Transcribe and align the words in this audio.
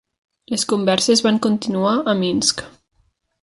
Les 0.53 0.63
converses 0.71 1.21
van 1.27 1.39
continuar 1.47 1.95
a 1.99 2.17
Minsk. 2.23 2.65